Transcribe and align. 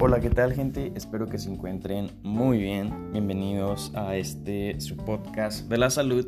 Hola, 0.00 0.20
¿qué 0.20 0.30
tal 0.30 0.54
gente? 0.54 0.92
Espero 0.94 1.26
que 1.26 1.38
se 1.38 1.50
encuentren 1.50 2.12
muy 2.22 2.58
bien. 2.58 3.10
Bienvenidos 3.10 3.90
a 3.96 4.14
este 4.14 4.80
su 4.80 4.96
podcast 4.96 5.68
de 5.68 5.76
la 5.76 5.90
salud, 5.90 6.24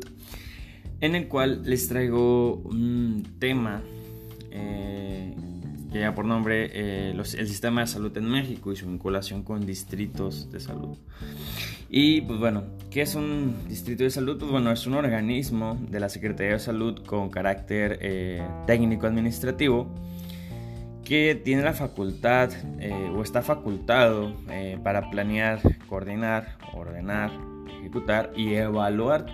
en 0.99 1.15
el 1.15 1.29
cual 1.29 1.61
les 1.63 1.87
traigo 1.87 2.55
un 2.55 3.25
tema 3.39 3.81
eh, 4.51 5.33
que 5.89 5.99
lleva 5.99 6.13
por 6.13 6.25
nombre 6.25 6.69
eh, 6.73 7.11
el 7.11 7.47
sistema 7.47 7.79
de 7.79 7.87
salud 7.87 8.15
en 8.17 8.25
México 8.25 8.73
y 8.73 8.75
su 8.75 8.87
vinculación 8.87 9.41
con 9.41 9.65
distritos 9.65 10.51
de 10.51 10.59
salud. 10.59 10.97
Y 11.89 12.21
pues 12.23 12.39
bueno, 12.39 12.63
¿qué 12.89 13.03
es 13.03 13.15
un 13.15 13.55
distrito 13.69 14.03
de 14.03 14.09
salud? 14.09 14.37
Pues 14.37 14.51
bueno, 14.51 14.73
es 14.73 14.85
un 14.85 14.95
organismo 14.95 15.79
de 15.89 16.01
la 16.01 16.09
Secretaría 16.09 16.53
de 16.53 16.59
Salud 16.59 17.05
con 17.05 17.29
carácter 17.29 17.99
eh, 18.01 18.45
técnico-administrativo 18.67 19.87
que 21.11 21.35
tiene 21.35 21.61
la 21.61 21.73
facultad 21.73 22.51
eh, 22.79 23.11
o 23.13 23.21
está 23.21 23.41
facultado 23.41 24.33
eh, 24.49 24.79
para 24.81 25.09
planear, 25.09 25.59
coordinar, 25.89 26.57
ordenar, 26.73 27.33
ejecutar 27.81 28.31
y 28.33 28.53
evaluar 28.53 29.25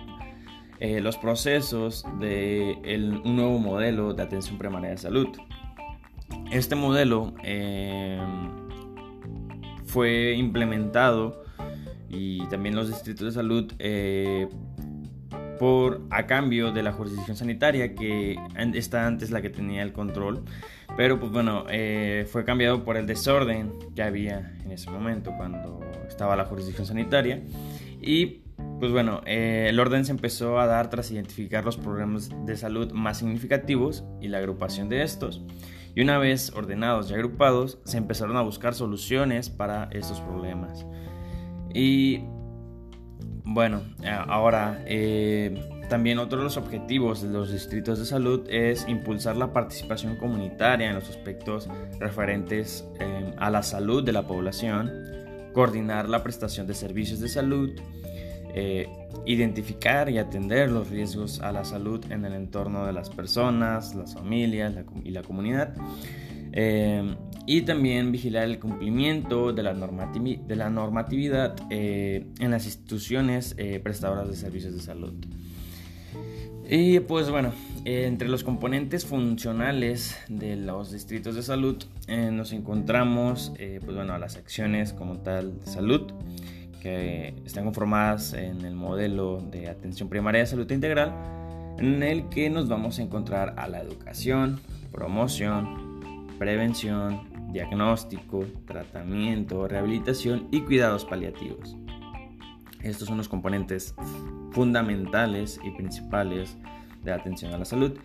eh, 0.80 1.00
los 1.00 1.16
procesos 1.18 2.04
de 2.18 3.20
un 3.24 3.36
nuevo 3.36 3.60
modelo 3.60 4.12
de 4.12 4.24
atención 4.24 4.58
primaria 4.58 4.90
de 4.90 4.98
salud. 4.98 5.28
Este 6.50 6.74
modelo 6.74 7.32
fue 9.86 10.34
implementado 10.34 11.44
y 12.08 12.44
también 12.48 12.74
los 12.74 12.88
distritos 12.88 13.24
de 13.26 13.32
salud 13.32 13.72
por 15.58 16.02
a 16.10 16.26
cambio 16.26 16.72
de 16.72 16.82
la 16.82 16.92
jurisdicción 16.92 17.36
sanitaria 17.36 17.94
que 17.94 18.36
está 18.74 19.06
antes 19.06 19.30
la 19.30 19.42
que 19.42 19.50
tenía 19.50 19.82
el 19.82 19.92
control 19.92 20.44
pero 20.96 21.20
pues 21.20 21.30
bueno 21.30 21.64
eh, 21.68 22.26
fue 22.30 22.44
cambiado 22.44 22.84
por 22.84 22.96
el 22.96 23.06
desorden 23.06 23.72
que 23.94 24.02
había 24.02 24.52
en 24.64 24.72
ese 24.72 24.90
momento 24.90 25.32
cuando 25.36 25.80
estaba 26.08 26.34
la 26.36 26.44
jurisdicción 26.44 26.86
sanitaria. 26.86 27.42
Y 28.00 28.42
pues 28.80 28.90
bueno 28.90 29.20
eh, 29.26 29.66
el 29.68 29.78
orden 29.78 30.04
se 30.04 30.12
empezó 30.12 30.58
a 30.58 30.66
dar 30.66 30.90
tras 30.90 31.10
identificar 31.10 31.64
los 31.64 31.76
problemas 31.76 32.30
de 32.46 32.56
salud 32.56 32.90
más 32.92 33.18
significativos 33.18 34.04
y 34.20 34.28
la 34.28 34.38
agrupación 34.38 34.88
de 34.88 35.02
estos. 35.02 35.42
Y 35.94 36.00
una 36.00 36.18
vez 36.18 36.52
ordenados 36.54 37.10
y 37.10 37.14
agrupados 37.14 37.78
se 37.84 37.98
empezaron 37.98 38.36
a 38.36 38.42
buscar 38.42 38.74
soluciones 38.74 39.50
para 39.50 39.88
estos 39.92 40.20
problemas. 40.20 40.86
Y 41.74 42.24
bueno, 43.50 43.80
ahora 44.28 44.82
eh, 44.84 45.58
también 45.88 46.18
otro 46.18 46.36
de 46.36 46.44
los 46.44 46.58
objetivos 46.58 47.22
de 47.22 47.30
los 47.30 47.50
distritos 47.50 47.98
de 47.98 48.04
salud 48.04 48.46
es 48.50 48.86
impulsar 48.86 49.36
la 49.36 49.54
participación 49.54 50.16
comunitaria 50.16 50.88
en 50.88 50.94
los 50.94 51.08
aspectos 51.08 51.66
referentes 51.98 52.84
eh, 53.00 53.32
a 53.38 53.48
la 53.48 53.62
salud 53.62 54.04
de 54.04 54.12
la 54.12 54.26
población, 54.26 54.92
coordinar 55.54 56.10
la 56.10 56.22
prestación 56.22 56.66
de 56.66 56.74
servicios 56.74 57.20
de 57.20 57.28
salud, 57.30 57.70
eh, 58.54 58.86
identificar 59.24 60.10
y 60.10 60.18
atender 60.18 60.70
los 60.70 60.90
riesgos 60.90 61.40
a 61.40 61.50
la 61.50 61.64
salud 61.64 62.04
en 62.10 62.26
el 62.26 62.34
entorno 62.34 62.84
de 62.84 62.92
las 62.92 63.08
personas, 63.08 63.94
las 63.94 64.12
familias 64.12 64.74
y 65.04 65.10
la 65.10 65.22
comunidad 65.22 65.74
y 67.48 67.62
también 67.62 68.12
vigilar 68.12 68.44
el 68.44 68.58
cumplimiento 68.58 69.54
de 69.54 69.62
la, 69.62 69.72
de 69.72 70.56
la 70.56 70.68
normatividad 70.68 71.56
eh, 71.70 72.26
en 72.40 72.50
las 72.50 72.66
instituciones 72.66 73.54
eh, 73.56 73.80
prestadoras 73.82 74.28
de 74.28 74.36
servicios 74.36 74.74
de 74.74 74.80
salud. 74.80 75.14
Y 76.68 77.00
pues 77.00 77.30
bueno, 77.30 77.52
entre 77.86 78.28
los 78.28 78.44
componentes 78.44 79.06
funcionales 79.06 80.14
de 80.28 80.56
los 80.56 80.92
distritos 80.92 81.36
de 81.36 81.42
salud 81.42 81.82
eh, 82.06 82.30
nos 82.30 82.52
encontramos 82.52 83.54
pues 83.56 83.96
bueno, 83.96 84.18
las 84.18 84.36
acciones 84.36 84.92
como 84.92 85.20
tal 85.20 85.58
de 85.60 85.66
salud 85.66 86.12
que 86.82 87.32
están 87.46 87.64
conformadas 87.64 88.34
en 88.34 88.62
el 88.66 88.74
modelo 88.74 89.40
de 89.50 89.70
atención 89.70 90.10
primaria 90.10 90.42
de 90.42 90.46
salud 90.48 90.70
integral 90.70 91.14
en 91.78 92.02
el 92.02 92.28
que 92.28 92.50
nos 92.50 92.68
vamos 92.68 92.98
a 92.98 93.02
encontrar 93.02 93.54
a 93.56 93.68
la 93.68 93.80
educación, 93.80 94.60
promoción, 94.92 95.87
prevención, 96.38 97.52
diagnóstico, 97.52 98.44
tratamiento, 98.66 99.66
rehabilitación 99.66 100.48
y 100.50 100.60
cuidados 100.62 101.04
paliativos. 101.04 101.76
Estos 102.82 103.08
son 103.08 103.18
los 103.18 103.28
componentes 103.28 103.94
fundamentales 104.52 105.60
y 105.64 105.70
principales 105.72 106.56
de 107.02 107.12
atención 107.12 107.52
a 107.52 107.58
la 107.58 107.64
salud. 107.64 107.98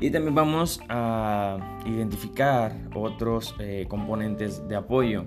Y 0.00 0.10
también 0.10 0.34
vamos 0.34 0.80
a 0.88 1.58
identificar 1.86 2.74
otros 2.94 3.54
eh, 3.58 3.86
componentes 3.88 4.66
de 4.68 4.76
apoyo, 4.76 5.24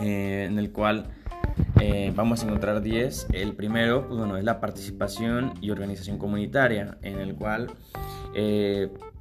eh, 0.00 0.46
en 0.48 0.58
el 0.58 0.70
cual 0.72 1.10
eh, 1.80 2.12
vamos 2.14 2.42
a 2.42 2.46
encontrar 2.46 2.80
10. 2.80 3.28
El 3.32 3.54
primero 3.54 4.06
pues, 4.06 4.18
bueno, 4.18 4.36
es 4.36 4.44
la 4.44 4.60
participación 4.60 5.54
y 5.60 5.70
organización 5.70 6.18
comunitaria, 6.18 6.98
en 7.02 7.18
el 7.18 7.34
cual 7.34 7.68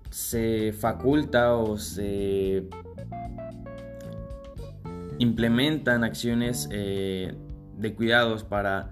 se 0.10 0.74
faculta 0.74 1.56
o 1.56 1.78
se 1.78 2.68
implementan 5.20 6.04
acciones 6.04 6.68
eh, 6.72 7.34
de 7.78 7.94
cuidados 7.94 8.44
para 8.44 8.92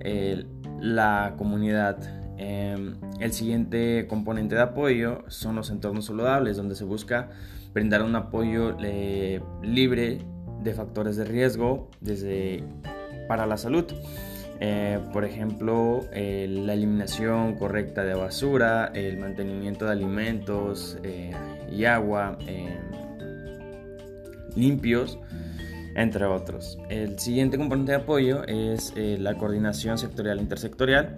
eh, 0.00 0.44
la 0.80 1.34
comunidad. 1.36 1.98
Em, 2.38 2.96
el 3.20 3.32
siguiente 3.32 4.06
componente 4.08 4.54
de 4.54 4.62
apoyo 4.62 5.24
son 5.28 5.56
los 5.56 5.70
entornos 5.70 6.06
saludables, 6.06 6.56
donde 6.56 6.74
se 6.74 6.84
busca 6.84 7.30
brindar 7.74 8.02
un 8.02 8.14
apoyo 8.16 8.76
eh, 8.80 9.42
libre 9.62 10.24
de 10.62 10.74
factores 10.74 11.16
de 11.16 11.24
riesgo 11.24 11.90
desde, 12.00 12.64
para 13.28 13.46
la 13.46 13.56
salud. 13.56 13.84
Por 15.12 15.24
ejemplo, 15.24 16.04
la 16.12 16.72
eliminación 16.74 17.54
correcta 17.56 18.04
de 18.04 18.14
basura, 18.14 18.90
el 18.94 19.18
mantenimiento 19.18 19.86
de 19.86 19.92
alimentos 19.92 20.98
y 21.70 21.84
agua 21.84 22.38
limpios, 24.58 25.18
entre 25.94 26.26
otros. 26.26 26.78
El 26.88 27.18
siguiente 27.18 27.56
componente 27.58 27.92
de 27.92 27.98
apoyo 27.98 28.44
es 28.46 28.92
eh, 28.96 29.16
la 29.18 29.34
coordinación 29.34 29.98
sectorial 29.98 30.38
intersectorial 30.40 31.16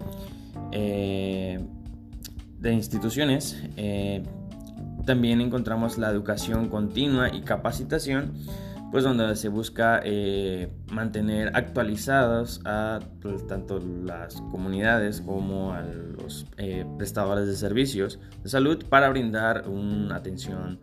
eh, 0.72 1.60
de 2.58 2.72
instituciones. 2.72 3.62
Eh, 3.76 4.22
también 5.04 5.40
encontramos 5.40 5.98
la 5.98 6.10
educación 6.10 6.68
continua 6.68 7.34
y 7.34 7.40
capacitación, 7.40 8.34
pues 8.90 9.04
donde 9.04 9.34
se 9.36 9.48
busca 9.48 10.00
mantener 10.90 11.52
actualizados 11.54 12.60
a 12.64 13.00
pues, 13.20 13.46
tanto 13.46 13.80
las 13.80 14.40
comunidades 14.50 15.20
como 15.20 15.72
a 15.72 15.82
los 15.82 16.46
prestadores 16.98 17.46
de 17.46 17.54
servicios 17.54 18.18
de 18.42 18.48
salud 18.48 18.84
para 18.88 19.08
brindar 19.08 19.68
una 19.68 20.16
atención 20.16 20.80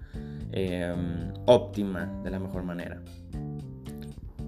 óptima 1.46 2.06
de 2.23 2.31
la 2.31 2.40
mejor 2.40 2.63
manera. 2.63 3.01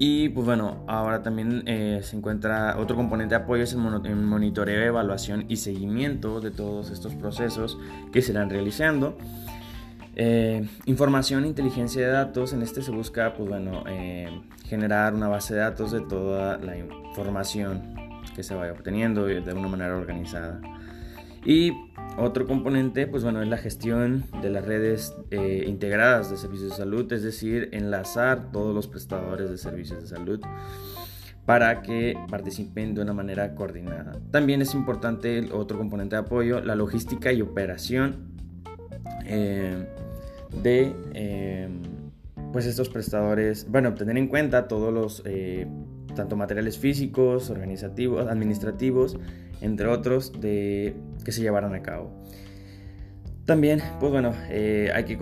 Y 0.01 0.29
pues 0.29 0.45
bueno, 0.45 0.85
ahora 0.87 1.21
también 1.21 1.63
eh, 1.65 1.99
se 2.03 2.15
encuentra 2.15 2.77
otro 2.79 2.95
componente 2.95 3.35
de 3.35 3.41
apoyo, 3.41 3.63
es 3.63 3.73
el, 3.73 3.79
monitoreo, 3.79 4.81
evaluación 4.81 5.43
y 5.49 5.57
seguimiento 5.57 6.39
de 6.39 6.51
todos 6.51 6.89
estos 6.89 7.15
procesos 7.15 7.77
que 8.13 8.21
se 8.21 8.31
irán 8.31 8.49
realizando. 8.49 9.17
Eh, 10.21 10.67
información 10.83 11.45
e 11.45 11.47
inteligencia 11.47 12.05
de 12.05 12.11
datos, 12.11 12.51
en 12.51 12.61
este 12.61 12.81
se 12.81 12.91
busca 12.91 13.33
pues 13.35 13.47
bueno, 13.47 13.85
eh, 13.87 14.27
generar 14.65 15.13
una 15.13 15.29
base 15.29 15.53
de 15.53 15.61
datos 15.61 15.93
de 15.93 16.01
toda 16.01 16.57
la 16.57 16.75
información 16.75 17.95
que 18.35 18.43
se 18.43 18.53
vaya 18.53 18.73
obteniendo 18.73 19.27
de 19.27 19.53
una 19.53 19.69
manera 19.69 19.95
organizada. 19.95 20.59
Y 21.45 21.71
otro 22.17 22.45
componente, 22.45 23.07
pues 23.07 23.23
bueno, 23.23 23.41
es 23.41 23.47
la 23.47 23.55
gestión 23.55 24.25
de 24.41 24.49
las 24.49 24.65
redes 24.65 25.15
eh, 25.31 25.63
integradas 25.65 26.29
de 26.29 26.35
servicios 26.35 26.71
de 26.71 26.75
salud, 26.75 27.09
es 27.13 27.23
decir, 27.23 27.69
enlazar 27.71 28.51
todos 28.51 28.75
los 28.75 28.87
prestadores 28.87 29.49
de 29.49 29.57
servicios 29.57 30.01
de 30.01 30.07
salud 30.07 30.41
para 31.45 31.81
que 31.81 32.17
participen 32.29 32.93
de 32.93 33.03
una 33.03 33.13
manera 33.13 33.55
coordinada. 33.55 34.19
También 34.31 34.61
es 34.61 34.73
importante 34.73 35.37
el 35.37 35.53
otro 35.53 35.77
componente 35.77 36.17
de 36.17 36.23
apoyo, 36.23 36.59
la 36.59 36.75
logística 36.75 37.31
y 37.31 37.41
operación 37.41 38.37
eh, 39.25 39.85
de 40.63 40.93
eh, 41.13 41.69
pues 42.51 42.65
estos 42.65 42.89
prestadores, 42.89 43.67
bueno, 43.69 43.93
tener 43.93 44.17
en 44.17 44.27
cuenta 44.27 44.67
todos 44.67 44.93
los 44.93 45.23
tanto 46.15 46.35
materiales 46.35 46.77
físicos, 46.77 47.49
organizativos, 47.49 48.27
administrativos, 48.27 49.17
entre 49.61 49.87
otros, 49.87 50.33
de, 50.39 50.95
que 51.23 51.31
se 51.31 51.41
llevaran 51.41 51.73
a 51.73 51.81
cabo. 51.81 52.11
También, 53.45 53.81
pues 53.99 54.11
bueno, 54.11 54.33
eh, 54.49 54.91
hay, 54.93 55.05
que 55.05 55.17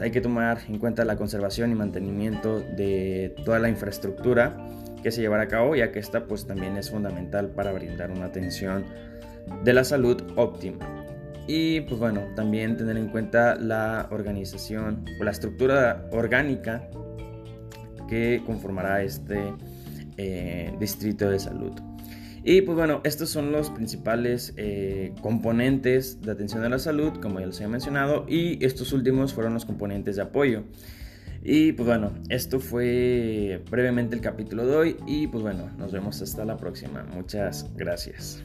hay 0.00 0.10
que 0.10 0.20
tomar 0.20 0.60
en 0.68 0.78
cuenta 0.78 1.04
la 1.04 1.16
conservación 1.16 1.70
y 1.70 1.74
mantenimiento 1.74 2.60
de 2.60 3.34
toda 3.44 3.58
la 3.58 3.68
infraestructura 3.68 4.56
que 5.02 5.10
se 5.10 5.20
llevará 5.20 5.42
a 5.42 5.48
cabo, 5.48 5.76
ya 5.76 5.92
que 5.92 5.98
esta 5.98 6.26
pues 6.26 6.46
también 6.46 6.76
es 6.76 6.90
fundamental 6.90 7.48
para 7.48 7.72
brindar 7.72 8.10
una 8.10 8.26
atención 8.26 8.84
de 9.64 9.72
la 9.74 9.84
salud 9.84 10.22
óptima. 10.36 11.01
Y 11.46 11.80
pues 11.82 11.98
bueno, 11.98 12.22
también 12.36 12.76
tener 12.76 12.96
en 12.96 13.08
cuenta 13.08 13.56
la 13.56 14.08
organización 14.10 15.04
o 15.20 15.24
la 15.24 15.30
estructura 15.32 16.06
orgánica 16.12 16.88
que 18.08 18.42
conformará 18.46 19.02
este 19.02 19.54
eh, 20.16 20.72
distrito 20.78 21.28
de 21.30 21.38
salud. 21.38 21.72
Y 22.44 22.62
pues 22.62 22.76
bueno, 22.76 23.00
estos 23.04 23.30
son 23.30 23.52
los 23.52 23.70
principales 23.70 24.52
eh, 24.56 25.14
componentes 25.20 26.20
de 26.20 26.32
atención 26.32 26.64
a 26.64 26.68
la 26.68 26.78
salud, 26.78 27.12
como 27.20 27.38
ya 27.38 27.46
les 27.46 27.60
he 27.60 27.68
mencionado, 27.68 28.26
y 28.28 28.64
estos 28.64 28.92
últimos 28.92 29.32
fueron 29.32 29.54
los 29.54 29.64
componentes 29.64 30.16
de 30.16 30.22
apoyo. 30.22 30.64
Y 31.44 31.72
pues 31.72 31.86
bueno, 31.86 32.12
esto 32.28 32.60
fue 32.60 33.62
brevemente 33.70 34.14
el 34.14 34.20
capítulo 34.20 34.66
de 34.66 34.76
hoy 34.76 34.96
y 35.06 35.26
pues 35.26 35.42
bueno, 35.42 35.70
nos 35.76 35.92
vemos 35.92 36.20
hasta 36.22 36.44
la 36.44 36.56
próxima. 36.56 37.04
Muchas 37.04 37.68
gracias. 37.76 38.42